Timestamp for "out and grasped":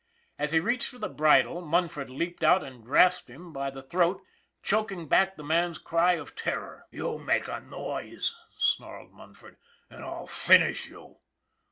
2.43-3.29